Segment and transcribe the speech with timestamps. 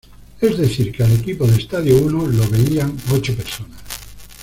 [0.41, 3.77] Es decir que al equipo de Estadio Uno lo veían ocho personas.